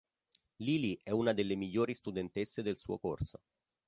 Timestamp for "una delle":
1.11-1.53